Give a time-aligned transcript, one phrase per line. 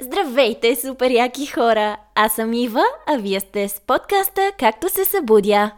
[0.00, 1.96] Здравейте, супер яки хора!
[2.14, 5.70] Аз съм Ива, а вие сте с подкаста Както се събудя.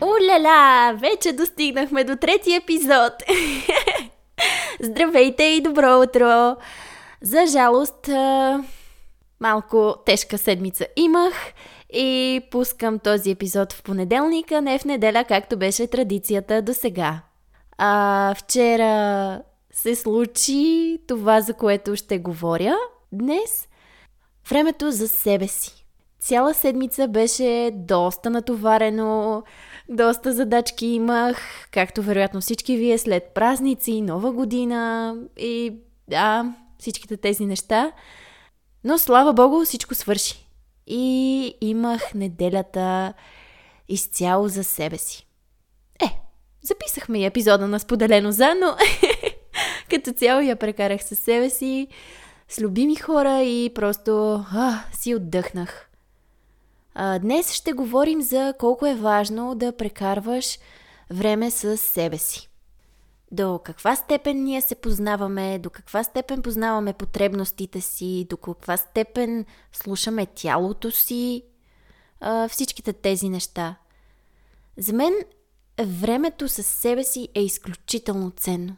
[0.00, 0.94] Уляля!
[0.94, 3.12] Вече достигнахме до третия епизод!
[4.80, 6.56] Здравейте и добро утро!
[7.22, 8.08] За жалост,
[9.40, 11.34] малко тежка седмица имах
[11.92, 17.20] и пускам този епизод в понеделник, а не в неделя, както беше традицията до сега.
[17.78, 22.76] А, вчера се случи това, за което ще говоря
[23.12, 23.68] днес.
[24.50, 25.84] Времето за себе си.
[26.20, 29.42] Цяла седмица беше доста натоварено,
[29.88, 35.74] доста задачки имах, както вероятно всички вие след празници, нова година и
[36.08, 37.92] да, всичките тези неща.
[38.84, 40.46] Но слава богу, всичко свърши.
[40.86, 43.12] И имах неделята
[43.88, 45.26] изцяло за себе си.
[46.02, 46.20] Е,
[46.62, 48.76] записахме и епизода на Споделено за, но
[49.90, 51.88] като цяло я прекарах със себе си,
[52.48, 55.90] с любими хора и просто а, си отдъхнах.
[56.94, 60.58] А, днес ще говорим за колко е важно да прекарваш
[61.10, 62.47] време с себе си
[63.32, 69.44] до каква степен ние се познаваме, до каква степен познаваме потребностите си, до каква степен
[69.72, 71.42] слушаме тялото си,
[72.48, 73.76] всичките тези неща.
[74.76, 75.14] За мен
[75.84, 78.76] времето със себе си е изключително ценно,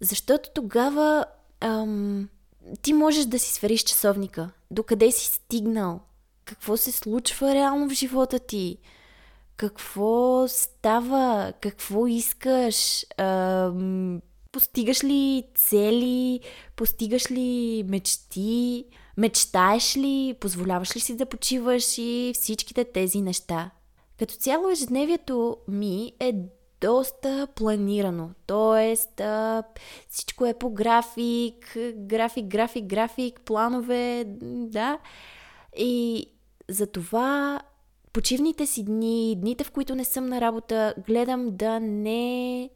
[0.00, 1.24] защото тогава
[1.60, 2.28] ам,
[2.82, 6.00] ти можеш да си свериш часовника, докъде си стигнал,
[6.44, 8.78] какво се случва реално в живота ти,
[9.62, 13.72] какво става, какво искаш, а,
[14.52, 16.40] постигаш ли цели,
[16.76, 18.84] постигаш ли мечти,
[19.16, 23.70] мечтаеш ли, позволяваш ли си да почиваш и всичките тези неща.
[24.18, 26.34] Като цяло ежедневието ми е
[26.80, 28.30] доста планирано.
[28.50, 29.62] А,
[30.08, 34.98] всичко е по график, график, график, график, планове, да.
[35.76, 36.26] И
[36.68, 37.60] за това
[38.12, 42.70] почивните си дни, дните в които не съм на работа, гледам да не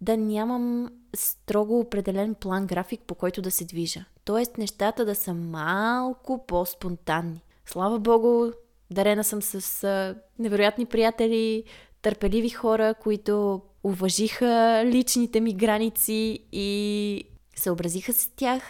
[0.00, 4.04] да нямам строго определен план график, по който да се движа.
[4.24, 7.42] Тоест нещата да са малко по-спонтанни.
[7.66, 8.50] Слава Богу,
[8.90, 11.64] дарена съм с невероятни приятели,
[12.02, 17.24] търпеливи хора, които уважиха личните ми граници и
[17.56, 18.62] съобразиха с тях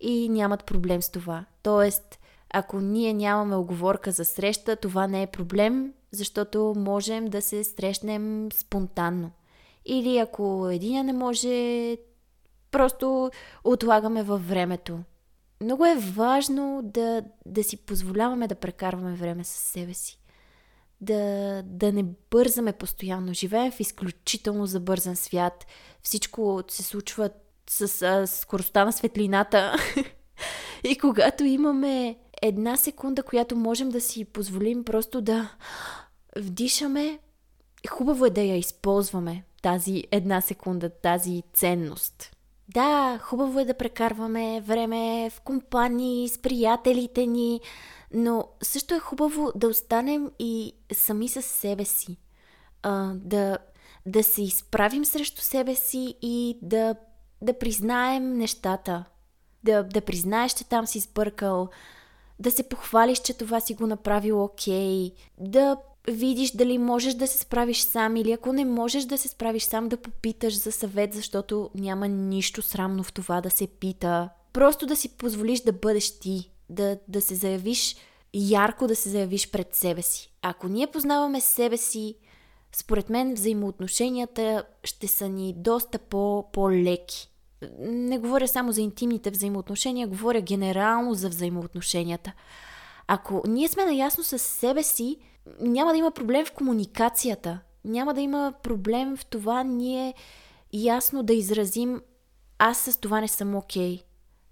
[0.00, 1.44] и нямат проблем с това.
[1.62, 2.18] Тоест,
[2.52, 8.48] ако ние нямаме оговорка за среща, това не е проблем, защото можем да се срещнем
[8.52, 9.30] спонтанно.
[9.84, 11.96] Или ако един не може,
[12.70, 13.30] просто
[13.64, 14.98] отлагаме във времето.
[15.62, 20.18] Много е важно да, да си позволяваме да прекарваме време с себе си.
[21.00, 23.34] Да, да не бързаме постоянно.
[23.34, 25.66] Живеем в изключително забързан свят.
[26.02, 27.30] Всичко се случва
[27.70, 29.76] с а, скоростта на светлината.
[30.84, 35.48] И когато имаме една секунда, която можем да си позволим просто да
[36.36, 37.18] вдишаме,
[37.90, 42.36] хубаво е да я използваме, тази една секунда, тази ценност.
[42.68, 47.60] Да, хубаво е да прекарваме време в компании, с приятелите ни,
[48.14, 52.16] но също е хубаво да останем и сами с себе си.
[52.82, 53.58] А, да,
[54.06, 56.94] да се изправим срещу себе си и да,
[57.42, 59.04] да признаем нещата.
[59.64, 61.68] Да, да признаеш, че там си сбъркал,
[62.42, 65.76] да се похвалиш, че това си го направил окей, okay, да
[66.08, 69.88] видиш дали можеш да се справиш сам или ако не можеш да се справиш сам,
[69.88, 74.28] да попиташ за съвет, защото няма нищо срамно в това да се пита.
[74.52, 77.96] Просто да си позволиш да бъдеш ти, да, да се заявиш
[78.34, 80.32] ярко да се заявиш пред себе си.
[80.42, 82.14] Ако ние познаваме себе си,
[82.76, 87.31] според мен взаимоотношенията ще са ни доста по- по-леки
[87.78, 92.32] не говоря само за интимните взаимоотношения, говоря генерално за взаимоотношенията.
[93.06, 95.16] Ако ние сме наясно с себе си,
[95.60, 97.60] няма да има проблем в комуникацията.
[97.84, 100.14] Няма да има проблем в това ние
[100.72, 102.00] ясно да изразим
[102.58, 103.96] аз с това не съм окей.
[103.96, 104.02] Okay.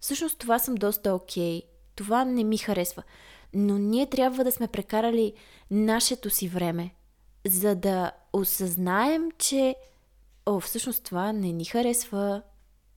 [0.01, 1.61] Всъщност това съм доста окей.
[1.61, 1.65] Okay.
[1.95, 3.03] Това не ми харесва.
[3.55, 5.33] Но ние трябва да сме прекарали
[5.71, 6.95] нашето си време,
[7.47, 9.77] за да осъзнаем, че
[10.47, 12.43] о, всъщност това не ни харесва,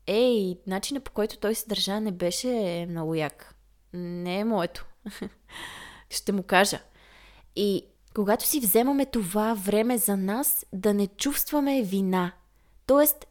[0.07, 3.55] Ей, начина по който той се държа не беше много як.
[3.94, 4.85] Не е моето.
[6.09, 6.79] Ще му кажа.
[7.55, 7.85] И
[8.15, 12.31] когато си вземаме това време за нас, да не чувстваме вина.
[12.85, 13.25] Тоест,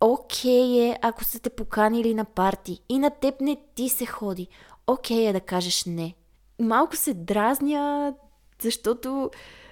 [0.00, 4.48] окей е, ако са те поканили на парти и на теб не ти се ходи.
[4.86, 6.14] окей okay е да кажеш не.
[6.60, 8.14] Малко се дразня,
[8.62, 9.30] защото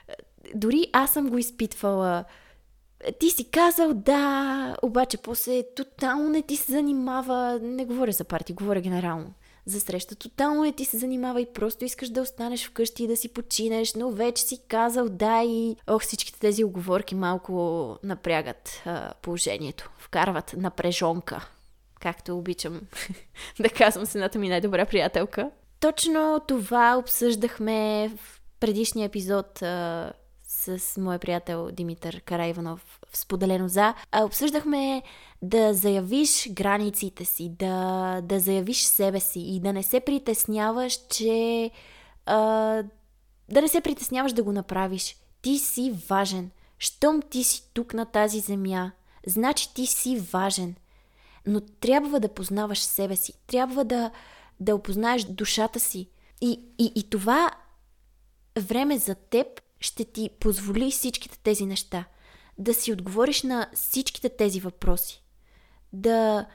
[0.09, 0.13] е,
[0.55, 2.25] дори аз съм го изпитвала.
[3.19, 7.59] Ти си казал да, обаче после тотално не ти се занимава.
[7.63, 9.33] Не говоря за парти, говоря генерално
[9.67, 10.15] за среща.
[10.15, 13.95] Тотално не ти се занимава и просто искаш да останеш вкъщи и да си починеш,
[13.95, 15.77] но вече си казал да и...
[15.87, 19.91] Ох, всичките тези оговорки малко напрягат а, положението.
[19.99, 21.49] Вкарват напрежонка.
[22.01, 22.81] Както обичам
[23.61, 25.51] да казвам с едната ми най-добра приятелка.
[25.81, 30.13] Точно това обсъждахме в предишния епизод а,
[30.79, 33.95] с моя приятел Димитър Карайванов в Споделено за.
[34.13, 35.03] А, обсъждахме
[35.43, 41.71] да заявиш границите си, да, да заявиш себе си и да не се притесняваш, че...
[42.27, 42.37] А,
[43.49, 45.17] да не се притесняваш да го направиш.
[45.43, 46.51] Ти си важен.
[46.79, 48.93] Щом ти си тук на тази земя,
[49.27, 50.75] значи ти си важен.
[51.47, 53.33] Но трябва да познаваш себе си.
[53.47, 54.11] Трябва да,
[54.61, 56.09] да опознаеш душата си.
[56.41, 57.51] И, и, и това
[58.59, 59.47] време за теб
[59.81, 62.05] ще ти позволи всичките тези неща.
[62.59, 65.23] Да си отговориш на всичките тези въпроси.
[65.93, 66.47] Да,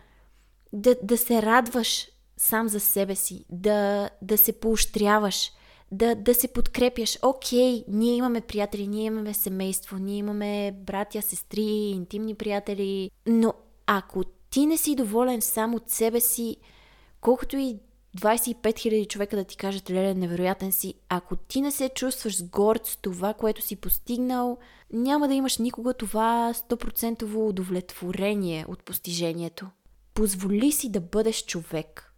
[0.73, 2.07] да, да се радваш
[2.37, 5.51] сам за себе си, да, да се поощряваш,
[5.91, 7.19] да, да се подкрепяш.
[7.21, 11.61] Окей, ние имаме приятели, ние имаме семейство, ние имаме братя, сестри,
[11.95, 13.53] интимни приятели, но
[13.85, 16.57] ако ти не си доволен сам от себе си,
[17.21, 17.79] колкото и
[18.17, 20.93] 25 000 човека да ти кажат, леле, невероятен си.
[21.09, 24.57] Ако ти не се чувстваш горд с това, което си постигнал,
[24.93, 29.67] няма да имаш никога това 100% удовлетворение от постижението.
[30.13, 32.13] Позволи си да бъдеш човек.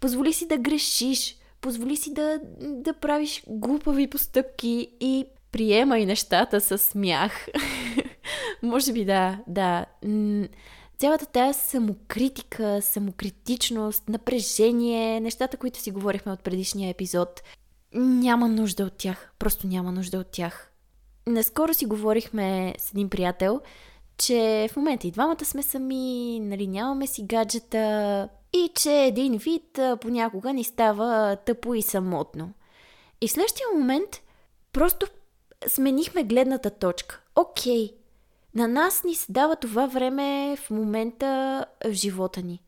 [0.00, 1.36] Позволи си да грешиш.
[1.60, 7.48] Позволи си да, да правиш глупави постъпки и приемай нещата с смях.
[8.62, 9.86] Може би да, да
[11.00, 17.42] цялата тая самокритика, самокритичност, напрежение, нещата, които си говорихме от предишния епизод,
[17.94, 19.32] няма нужда от тях.
[19.38, 20.72] Просто няма нужда от тях.
[21.26, 23.60] Наскоро си говорихме с един приятел,
[24.18, 29.78] че в момента и двамата сме сами, нали, нямаме си гаджета и че един вид
[30.00, 32.52] понякога ни става тъпо и самотно.
[33.20, 34.10] И в следващия момент
[34.72, 35.06] просто
[35.66, 37.20] сменихме гледната точка.
[37.36, 37.99] Окей,
[38.54, 42.62] на нас ни се дава това време в момента в живота ни.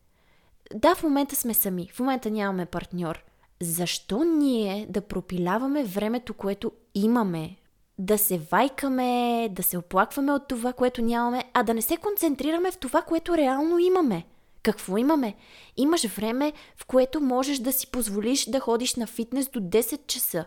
[0.75, 3.25] Да, в момента сме сами, в момента нямаме партньор.
[3.63, 7.57] Защо ние да пропиляваме времето, което имаме?
[7.99, 12.71] Да се вайкаме, да се оплакваме от това, което нямаме, а да не се концентрираме
[12.71, 14.25] в това, което реално имаме.
[14.63, 15.35] Какво имаме?
[15.77, 20.45] Имаш време, в което можеш да си позволиш да ходиш на фитнес до 10 часа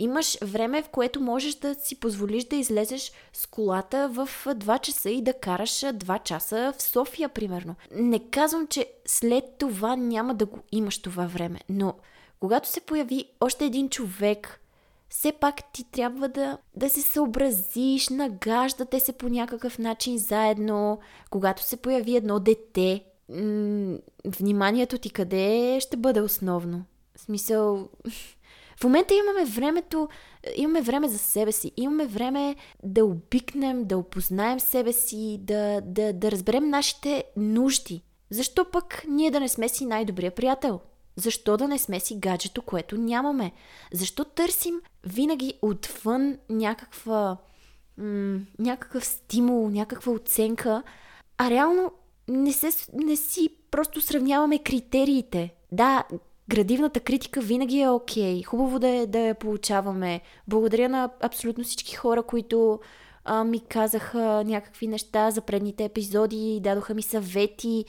[0.00, 5.10] имаш време, в което можеш да си позволиш да излезеш с колата в 2 часа
[5.10, 7.74] и да караш 2 часа в София, примерно.
[7.94, 11.94] Не казвам, че след това няма да го имаш това време, но
[12.40, 14.60] когато се появи още един човек,
[15.08, 20.98] все пак ти трябва да, да се съобразиш, нагаждате се по някакъв начин заедно.
[21.30, 23.04] Когато се появи едно дете,
[24.26, 26.84] вниманието ти къде ще бъде основно?
[27.16, 27.88] В смисъл,
[28.80, 30.08] в момента имаме времето,
[30.56, 36.12] имаме време за себе си, имаме време да обикнем, да опознаем себе си, да, да,
[36.12, 38.02] да разберем нашите нужди.
[38.30, 40.80] Защо пък ние да не сме си най-добрия приятел?
[41.16, 43.52] Защо да не сме си гаджето, което нямаме?
[43.92, 47.36] Защо търсим винаги отвън някаква,
[47.98, 50.82] м- някакъв стимул, някаква оценка,
[51.38, 51.92] а реално
[52.28, 55.54] не, се, не си просто сравняваме критериите.
[55.72, 56.04] Да,
[56.50, 58.40] градивната критика винаги е окей.
[58.40, 58.44] Okay.
[58.44, 60.20] Хубаво да, е, да я получаваме.
[60.48, 62.80] Благодаря на абсолютно всички хора, които
[63.24, 67.84] а, ми казаха някакви неща за предните епизоди, дадоха ми съвети.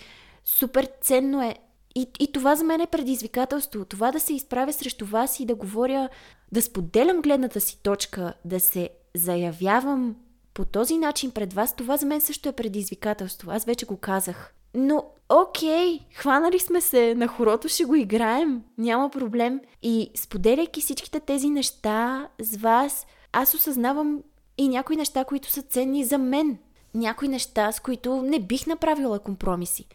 [0.46, 1.56] Супер ценно е.
[1.96, 3.86] И, и това за мен е предизвикателство.
[3.86, 6.10] Това да се изправя срещу вас и да говоря,
[6.52, 10.16] да споделям гледната си точка, да се заявявам
[10.54, 13.52] по този начин пред вас, това за мен също е предизвикателство.
[13.52, 14.54] Аз вече го казах.
[14.74, 19.60] Но окей, хванали сме се, на хорото ще го играем, няма проблем.
[19.82, 24.24] И споделяйки всичките тези неща с вас, аз осъзнавам
[24.58, 26.58] и някои неща, които са ценни за мен.
[26.94, 29.86] Някои неща, с които не бих направила компромиси.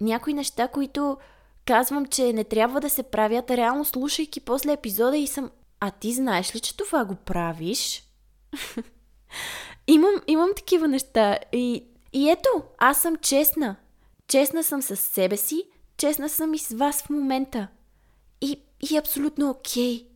[0.00, 1.16] Някои неща, които
[1.66, 5.50] казвам, че не трябва да се правят, реално слушайки после епизода и съм
[5.84, 8.02] а ти знаеш ли, че това го правиш?
[9.86, 11.38] имам, имам такива неща.
[11.52, 12.48] И, и ето,
[12.78, 13.76] аз съм честна.
[14.28, 15.64] Честна съм с себе си,
[15.96, 17.68] честна съм и с вас в момента.
[18.40, 18.60] И,
[18.90, 20.06] и абсолютно окей.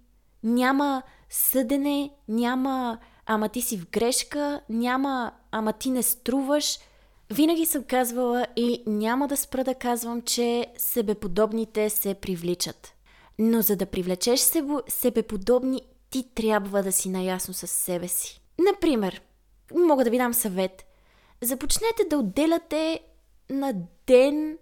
[0.42, 6.78] Няма съдене, няма ама ти си в грешка, няма ама ти не струваш.
[7.32, 12.92] Винаги съм казвала и няма да спра да казвам, че себеподобните се привличат.
[13.38, 14.40] Но за да привлечеш
[14.88, 15.80] себеподобни,
[16.10, 18.40] ти трябва да си наясно с себе си.
[18.72, 19.22] Например,
[19.74, 20.84] мога да ви дам съвет.
[21.42, 23.00] Започнете да отделяте
[23.50, 23.74] на
[24.06, 24.58] ден,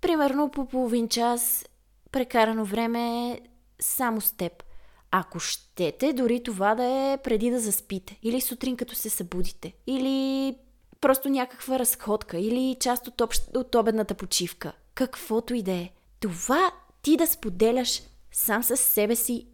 [0.00, 1.64] примерно по половин час,
[2.12, 3.38] прекарано време
[3.80, 4.62] само с теб.
[5.10, 10.56] Ако щете, дори това да е преди да заспите, или сутрин като се събудите, или
[11.00, 14.72] просто някаква разходка, или част от, общ, от обедната почивка.
[14.94, 15.90] Каквото и да е.
[16.20, 16.70] Това
[17.02, 19.46] ти да споделяш сам с себе си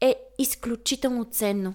[0.00, 1.74] е изключително ценно.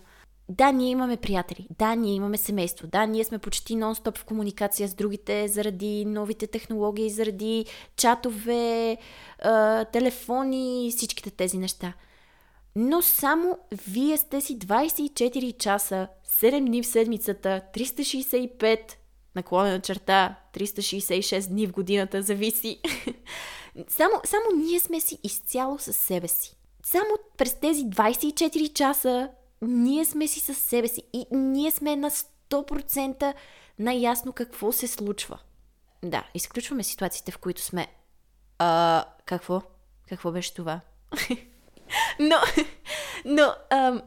[0.49, 4.87] Да, ние имаме приятели, да, ние имаме семейство, да, ние сме почти нон-стоп в комуникация
[4.87, 8.97] с другите заради новите технологии, заради чатове,
[9.93, 11.93] телефони и всичките тези неща.
[12.75, 18.79] Но само вие сте си 24 часа, 7 дни в седмицата, 365
[19.35, 22.79] наклонена черта, 366 дни в годината, зависи.
[23.87, 26.55] само, само ние сме си изцяло със себе си.
[26.83, 29.29] Само през тези 24 часа
[29.67, 33.33] ние сме си със себе си и ние сме на 100%
[33.79, 35.39] наясно какво се случва.
[36.03, 37.87] Да, изключваме ситуациите, в които сме.
[38.59, 39.61] А, какво?
[40.09, 40.81] Какво беше това?
[42.19, 42.35] но,
[43.25, 44.01] но, ам,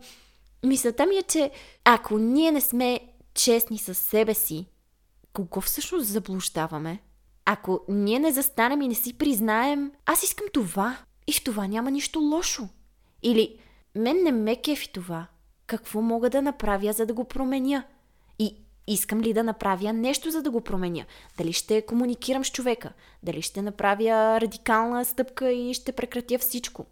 [0.64, 1.50] мисълта ми е, че
[1.84, 3.00] ако ние не сме
[3.34, 4.66] честни със себе си,
[5.32, 6.98] кого всъщност заблуждаваме?
[7.44, 11.90] Ако ние не застанем и не си признаем, аз искам това и в това няма
[11.90, 12.68] нищо лошо.
[13.22, 13.58] Или
[13.94, 15.26] мен не ме кефи това.
[15.68, 17.84] Какво мога да направя, за да го променя?
[18.38, 18.56] И
[18.86, 21.04] искам ли да направя нещо, за да го променя?
[21.38, 22.92] Дали ще комуникирам с човека?
[23.22, 26.86] Дали ще направя радикална стъпка и ще прекратя всичко?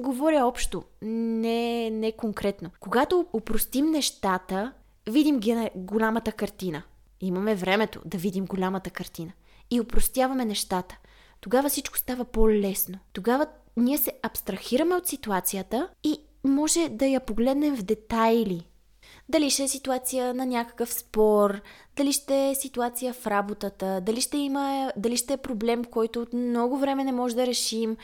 [0.00, 2.70] Говоря общо, не, не конкретно.
[2.80, 4.72] Когато упростим нещата,
[5.08, 6.82] видим ги голямата картина.
[7.20, 9.32] Имаме времето да видим голямата картина.
[9.70, 10.98] И упростяваме нещата.
[11.40, 12.98] Тогава всичко става по-лесно.
[13.12, 18.66] Тогава ние се абстрахираме от ситуацията и може да я погледнем в детайли.
[19.28, 21.60] Дали ще е ситуация на някакъв спор,
[21.96, 26.32] дали ще е ситуация в работата, дали ще, има, дали ще е проблем, който от
[26.32, 27.96] много време не може да решим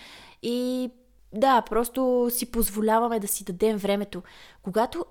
[0.43, 0.91] и
[1.33, 4.23] да, просто си позволяваме да си дадем времето.
[4.63, 5.05] Когато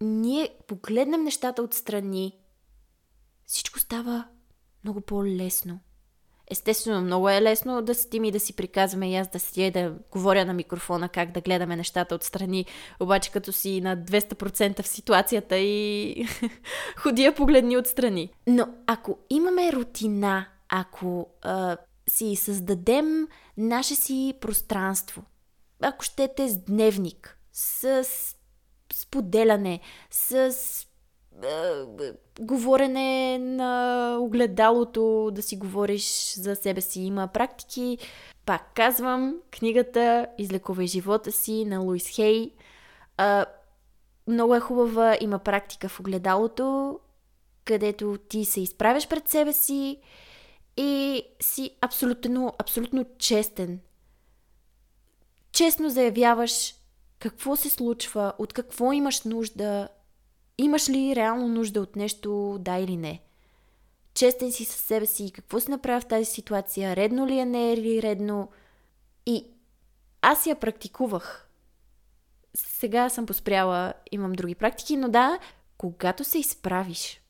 [0.00, 2.38] ние погледнем нещата отстрани,
[3.46, 4.24] всичко става
[4.84, 5.80] много по-лесно.
[6.50, 9.70] Естествено, много е лесно да седим и да си приказваме и аз да седя и
[9.70, 12.66] да говоря на микрофона как да гледаме нещата отстрани,
[13.00, 16.24] обаче като си на 200% в ситуацията и
[16.96, 18.30] ходия погледни отстрани.
[18.46, 21.76] Но ако имаме рутина, ако а,
[22.08, 25.22] си създадем наше си пространство,
[25.82, 28.04] ако щете с дневник, с
[28.92, 30.54] споделяне, с
[32.40, 37.00] говорене на огледалото, да си говориш за себе си.
[37.00, 37.98] Има практики.
[38.46, 42.52] Пак казвам, книгата Излекувай живота си на Луис Хей.
[43.16, 43.46] А,
[44.26, 46.98] много е хубава, има практика в огледалото,
[47.64, 50.00] където ти се изправяш пред себе си
[50.76, 53.80] и си абсолютно, абсолютно честен.
[55.52, 56.74] Честно заявяваш
[57.18, 59.88] какво се случва, от какво имаш нужда,
[60.58, 63.22] Имаш ли реално нужда от нещо, да или не?
[64.14, 67.72] Честен си със себе си, какво си направя в тази ситуация, редно ли е, не
[67.72, 68.48] е ли редно.
[69.26, 69.46] И
[70.22, 71.48] аз я практикувах.
[72.54, 75.38] Сега съм поспряла, имам други практики, но да,
[75.78, 77.20] когато се изправиш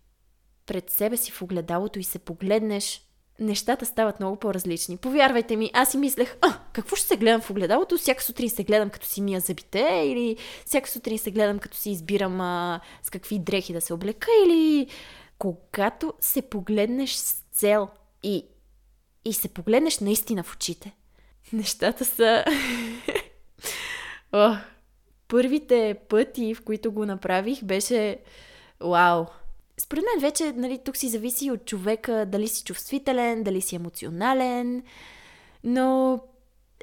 [0.67, 3.08] пред себе си в огледалото и се погледнеш
[3.41, 4.97] нещата стават много по-различни.
[4.97, 7.99] Повярвайте ми, аз си мислех, а, какво ще се гледам в огледалото?
[7.99, 11.91] Всяка сутрин се гледам като си мия зъбите или всяка сутрин се гледам като си
[11.91, 14.87] избирам а, с какви дрехи да се облека или
[15.39, 17.89] когато се погледнеш с цел
[18.23, 18.45] и,
[19.25, 20.93] и се погледнеш наистина в очите.
[21.53, 22.45] Нещата са...
[24.33, 24.57] О,
[25.29, 28.19] първите пъти, в които го направих, беше
[28.81, 29.27] вау,
[29.81, 34.83] според мен вече нали, тук си зависи от човека дали си чувствителен, дали си емоционален,
[35.65, 36.21] но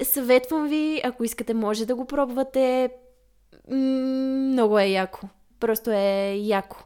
[0.04, 2.90] съветвам ви, ако искате, може да го пробвате.
[3.68, 5.28] Много е яко.
[5.60, 6.78] Просто е яко.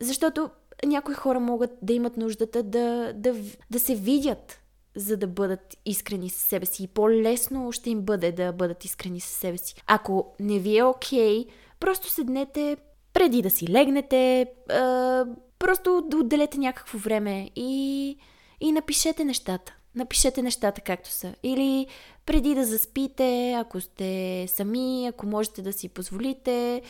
[0.00, 0.50] Защото
[0.86, 3.34] някои хора могат да имат нуждата да, да,
[3.70, 4.60] да се видят,
[4.96, 6.82] за да бъдат искрени със себе си.
[6.82, 9.74] И по-лесно ще им бъде да бъдат искрени със себе си.
[9.86, 11.48] Ако не ви е окей, okay,
[11.80, 12.76] просто седнете,
[13.16, 15.26] преди да си легнете, а,
[15.58, 18.16] просто да отделете някакво време и,
[18.60, 19.76] и напишете нещата.
[19.94, 21.34] Напишете нещата както са.
[21.42, 21.86] Или
[22.26, 26.82] преди да заспите, ако сте сами, ако можете да си позволите,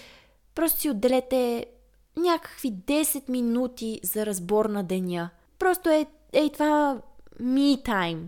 [0.54, 1.66] просто си отделете
[2.16, 5.30] някакви 10 минути за разбор на деня.
[5.58, 7.00] Просто е, е това
[7.42, 8.20] me time.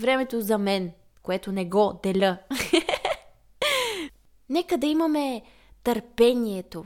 [0.00, 0.92] Времето за мен,
[1.22, 2.38] което не го деля.
[4.48, 5.42] Нека да имаме
[5.84, 6.84] търпението,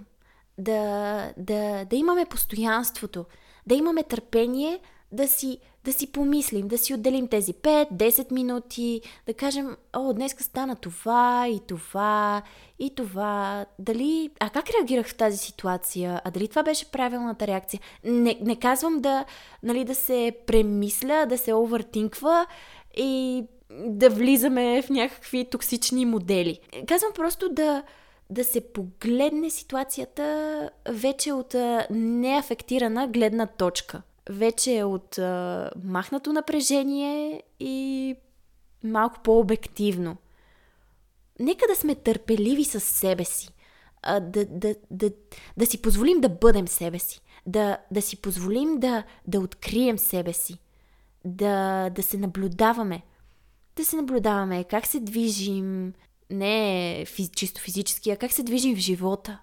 [0.58, 3.24] да, да, да имаме постоянството,
[3.66, 4.80] да имаме търпение
[5.14, 10.36] да си, да си помислим, да си отделим тези 5-10 минути, да кажем, о, днес
[10.40, 12.42] стана това и това
[12.78, 13.66] и това.
[13.78, 16.20] Дали, а как реагирах в тази ситуация?
[16.24, 17.80] А дали това беше правилната реакция?
[18.04, 19.24] Не, не казвам да,
[19.62, 22.46] нали, да се премисля, да се овъртинква
[22.96, 23.44] и
[23.86, 26.60] да влизаме в някакви токсични модели.
[26.86, 27.82] Казвам просто да,
[28.30, 31.54] да се погледне ситуацията вече от
[31.90, 34.02] неафектирана гледна точка.
[34.30, 35.18] Вече е от
[35.84, 38.16] махнато напрежение и
[38.84, 40.16] малко по-обективно.
[41.38, 43.48] Нека да сме търпеливи с себе си.
[44.20, 45.10] Да, да, да,
[45.56, 47.20] да си позволим да бъдем себе си.
[47.46, 50.58] Да, да си позволим да, да открием себе си.
[51.24, 53.02] Да, да се наблюдаваме.
[53.76, 55.92] Да се наблюдаваме как се движим,
[56.30, 59.40] не физ, чисто физически, а как се движим в живота.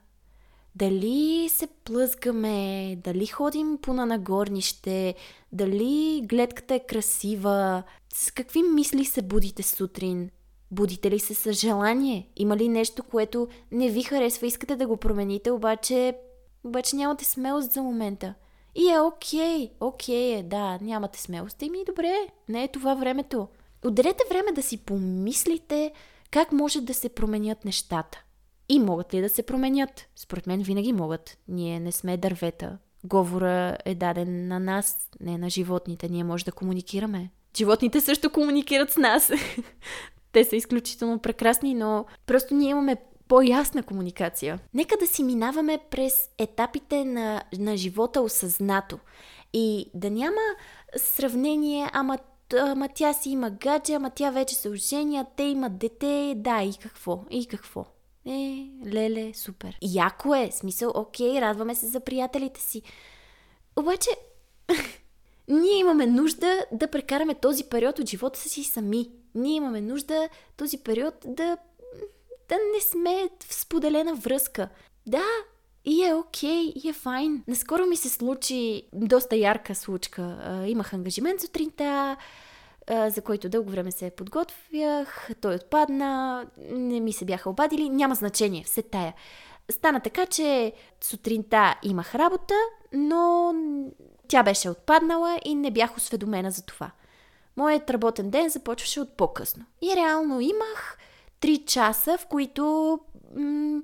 [0.75, 5.15] Дали се плъзгаме, дали ходим по на нагорнище,
[5.51, 7.83] дали гледката е красива,
[8.13, 10.29] с какви мисли се будите сутрин,
[10.71, 14.97] будите ли се с желание, има ли нещо, което не ви харесва, искате да го
[14.97, 16.13] промените, обаче,
[16.63, 18.33] обаче нямате смелост за момента.
[18.75, 21.61] И е окей, окей е, да, нямате смелост.
[21.61, 23.47] Еми добре, не е това времето.
[23.85, 25.91] Отделете време да си помислите
[26.31, 28.23] как може да се променят нещата.
[28.69, 30.07] И могат ли да се променят?
[30.15, 31.37] Според мен винаги могат.
[31.47, 32.77] Ние не сме дървета.
[33.03, 36.09] Говора е даден на нас, не на животните.
[36.09, 37.29] Ние може да комуникираме.
[37.57, 39.31] Животните също комуникират с нас.
[40.31, 42.95] Те са изключително прекрасни, но просто ние имаме
[43.27, 44.59] по-ясна комуникация.
[44.73, 48.99] Нека да си минаваме през етапите на, на живота осъзнато.
[49.53, 50.41] И да няма
[50.97, 52.17] сравнение, ама
[52.57, 56.73] ама тя си има гадже, ама тя вече се оженя, те имат дете, да, и
[56.81, 57.23] какво?
[57.29, 57.85] И какво?
[58.25, 59.77] Е, леле, супер.
[59.81, 62.81] Яко е, смисъл, окей, радваме се за приятелите си.
[63.75, 64.09] Обаче,
[65.47, 69.11] ние имаме нужда да прекараме този период от живота си сами.
[69.35, 71.57] Ние имаме нужда този период да,
[72.49, 74.69] да не сме в споделена връзка.
[75.07, 75.23] Да,
[75.85, 77.43] и е окей, okay, и е файн.
[77.47, 80.37] Наскоро ми се случи доста ярка случка.
[80.67, 82.17] имах ангажимент сутринта,
[83.07, 85.29] за който дълго време се подготвях.
[85.41, 89.13] Той отпадна, не ми се бяха обадили, няма значение, все тая.
[89.71, 92.53] Стана така, че сутринта имах работа,
[92.93, 93.53] но
[94.27, 96.91] тя беше отпаднала и не бях осведомена за това.
[97.57, 99.65] Моят работен ден започваше от по-късно.
[99.81, 100.97] И реално имах
[101.41, 102.99] 3 часа, в които
[103.35, 103.81] м-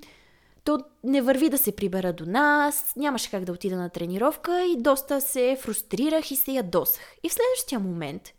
[0.68, 4.76] то не върви да се прибера до нас, нямаше как да отида на тренировка и
[4.82, 7.16] доста се фрустрирах и се ядосах.
[7.24, 8.34] И в следващия момент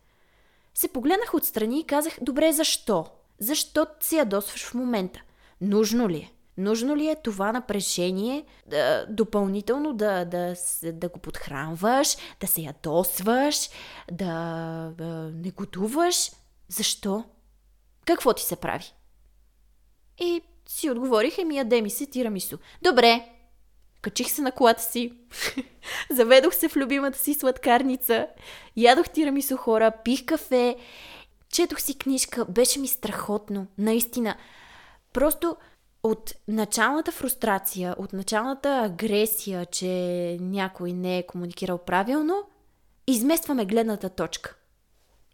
[0.75, 3.07] се погледнах отстрани и казах, добре, защо?
[3.39, 5.23] Защо се ядосваш в момента?
[5.61, 6.33] Нужно ли е?
[6.57, 13.71] Нужно ли е това напрежение да, допълнително да, да, да го подхранваш, да се ядосваш,
[14.13, 16.31] да, да негодуваш?
[16.69, 17.25] Защо?
[18.05, 18.93] Какво ти се прави?
[20.21, 22.59] И си отговорих, еми яде ми се тирамисо.
[22.83, 23.29] Добре,
[24.03, 25.13] Качих се на колата си,
[26.11, 28.27] заведох се в любимата си сладкарница,
[28.77, 30.77] ядох тирамисо хора, пих кафе,
[31.53, 34.37] четох си книжка, беше ми страхотно, наистина.
[35.13, 35.57] Просто
[36.03, 39.87] от началната фрустрация, от началната агресия, че
[40.41, 42.43] някой не е комуникирал правилно,
[43.07, 44.55] изместваме гледната точка.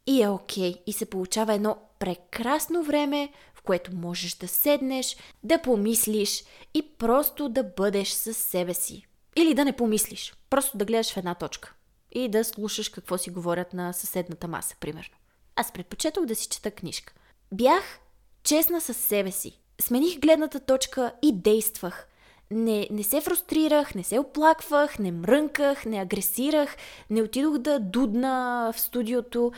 [0.07, 0.73] И е окей.
[0.73, 0.83] Okay.
[0.87, 3.33] И се получава едно прекрасно време,
[3.64, 9.07] което можеш да седнеш, да помислиш и просто да бъдеш със себе си.
[9.37, 11.74] Или да не помислиш, просто да гледаш в една точка
[12.12, 15.14] и да слушаш какво си говорят на съседната маса, примерно.
[15.57, 17.14] Аз предпочетох да си чета книжка.
[17.53, 18.00] Бях
[18.42, 19.59] честна със себе си.
[19.81, 22.09] Смених гледната точка и действах.
[22.50, 26.77] Не, не се фрустрирах, не се оплаквах, не мрънках, не агресирах,
[27.11, 29.53] не отидох да дудна в студиото.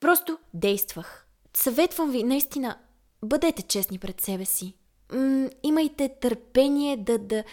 [0.00, 1.26] Просто действах.
[1.56, 2.78] Съветвам ви, наистина,
[3.24, 4.74] бъдете честни пред себе си.
[5.12, 7.44] М- имайте търпение да, да,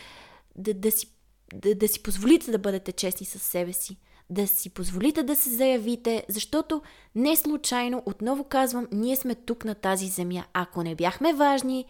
[0.55, 1.07] да, да, си,
[1.53, 3.97] да, да си позволите да бъдете честни с себе си.
[4.29, 6.81] Да си позволите да се заявите, защото
[7.15, 10.43] не случайно, отново казвам, ние сме тук на тази земя.
[10.53, 11.85] Ако не бяхме важни,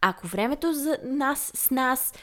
[0.00, 2.14] ако времето за нас, с нас,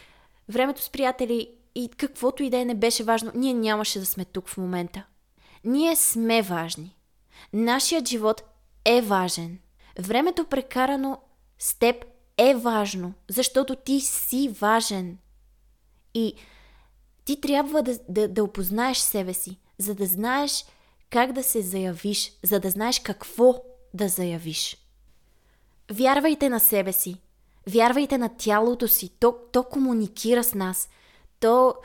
[0.50, 4.26] времето с приятели и каквото и да е не беше важно, ние нямаше да сме
[4.26, 5.04] тук в момента.
[5.64, 6.96] Ние сме важни.
[7.54, 8.44] Нашият живот
[8.86, 9.60] е важен.
[10.00, 11.22] Времето прекарано
[11.60, 12.06] с теб
[12.38, 15.18] е важно, защото ти си важен.
[16.14, 16.34] И
[17.26, 20.66] ти трябва да, да, да опознаеш себе си, за да знаеш
[21.10, 24.78] как да се заявиш, за да знаеш какво да заявиш.
[25.92, 27.22] Вярвайте на себе си.
[27.68, 29.10] Вярвайте на тялото си.
[29.20, 30.90] То, то комуникира с нас.
[31.40, 31.76] То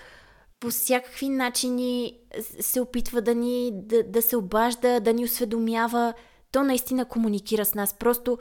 [0.61, 2.19] по всякакви начини
[2.61, 6.15] се опитва да ни да, да се обажда, да ни осведомява.
[6.53, 7.95] То наистина комуникира с нас.
[7.95, 8.39] Просто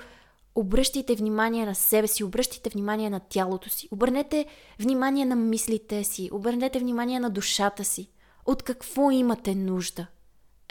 [0.56, 4.46] обръщайте внимание на себе си, обръщайте внимание на тялото си, обърнете
[4.80, 8.10] внимание на мислите си, обърнете внимание на душата си.
[8.46, 10.08] От какво имате нужда?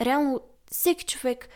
[0.00, 1.48] Реално, всеки човек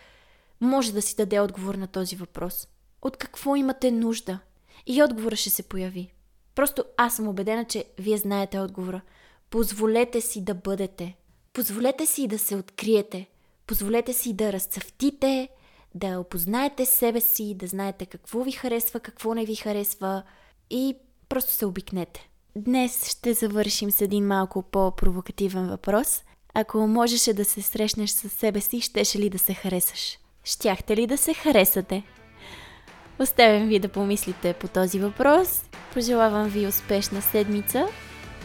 [0.61, 2.69] може да си даде отговор на този въпрос.
[3.03, 4.38] От какво имате нужда?
[4.87, 6.12] И отговора ще се появи.
[6.55, 9.01] Просто аз съм убедена, че вие знаете отговора.
[9.51, 11.16] Позволете си да бъдете.
[11.53, 13.27] Позволете си да се откриете.
[13.66, 15.49] Позволете си да разцъфтите,
[15.94, 20.22] да опознаете себе си, да знаете какво ви харесва, какво не ви харесва
[20.70, 20.96] и
[21.29, 22.29] просто се обикнете.
[22.57, 26.22] Днес ще завършим с един малко по-провокативен въпрос.
[26.55, 30.18] Ако можеше да се срещнеш с себе си, щеше ли да се харесаш?
[30.44, 32.03] Щяхте ли да се харесате?
[33.18, 35.64] Оставям ви да помислите по този въпрос.
[35.94, 37.87] Пожелавам ви успешна седмица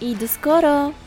[0.01, 1.04] и до скоро!